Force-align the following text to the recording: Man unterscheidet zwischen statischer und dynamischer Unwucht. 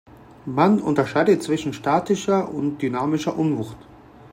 Man 0.47 0.79
unterscheidet 0.81 1.43
zwischen 1.43 1.73
statischer 1.73 2.51
und 2.51 2.79
dynamischer 2.81 3.37
Unwucht. 3.37 3.77